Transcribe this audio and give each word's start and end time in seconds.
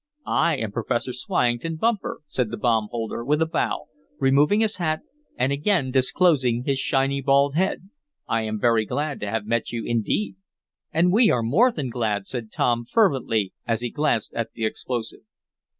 "I 0.25 0.55
am 0.57 0.71
Professor 0.71 1.11
Swyington 1.11 1.75
Bumper," 1.75 2.21
said 2.25 2.49
the 2.49 2.57
bomb 2.57 2.87
holder, 2.89 3.23
with 3.23 3.39
a 3.39 3.45
bow, 3.45 3.85
removing 4.17 4.61
his 4.61 4.77
hat, 4.77 5.01
and 5.37 5.51
again 5.51 5.91
disclosing 5.91 6.63
his 6.63 6.79
shiny 6.79 7.21
bald 7.21 7.53
head. 7.53 7.87
"I 8.27 8.41
am 8.41 8.59
very 8.59 8.83
glad 8.87 9.19
to 9.19 9.29
have 9.29 9.45
met 9.45 9.71
you 9.71 9.85
indeed." 9.85 10.37
"And 10.91 11.11
we 11.13 11.29
are 11.29 11.43
more 11.43 11.71
than 11.71 11.91
glad," 11.91 12.25
said 12.25 12.51
Tom, 12.51 12.83
fervently, 12.85 13.53
as 13.67 13.81
he 13.81 13.91
glanced 13.91 14.33
at 14.33 14.53
the 14.53 14.65
explosive. 14.65 15.21